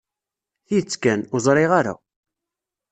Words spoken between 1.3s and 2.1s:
ur ẓriɣ ara.